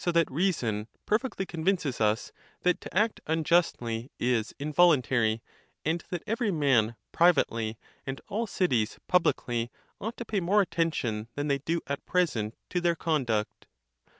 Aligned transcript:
469 0.03 0.25
that 0.25 0.35
reason 0.45 0.87
perfectly 1.05 1.45
convinces 1.45 2.01
us, 2.01 2.31
that 2.63 2.81
to 2.81 2.97
act 2.97 3.21
unjustly 3.27 4.09
is 4.19 4.51
in 4.57 4.73
voluntary; 4.73 5.43
and 5.85 6.03
that 6.09 6.23
every 6.25 6.49
man 6.49 6.95
privately, 7.11 7.77
and 8.03 8.19
all 8.27 8.47
cities 8.47 8.97
pub 9.07 9.25
licly, 9.25 9.69
ought 9.99 10.17
to 10.17 10.25
pay 10.25 10.39
more 10.39 10.59
attention 10.61 11.27
than 11.35 11.49
they 11.49 11.59
do. 11.59 11.81
at 11.85 12.03
present 12.07 12.55
to 12.67 12.81
their 12.81 12.95
conduct." 12.95 13.67